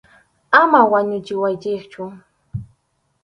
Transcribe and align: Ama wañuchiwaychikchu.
Ama 0.61 0.79
wañuchiwaychikchu. 0.91 2.03